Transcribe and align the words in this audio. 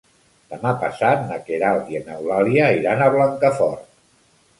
Demà 0.51 0.69
passat 0.83 1.19
na 1.31 1.37
Queralt 1.49 1.91
i 1.95 2.01
n'Eulàlia 2.05 2.71
iran 2.79 3.05
a 3.05 3.11
Blancafort. 3.17 3.85